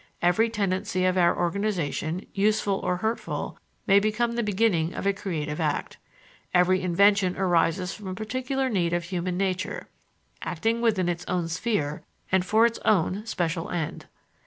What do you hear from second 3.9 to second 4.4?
become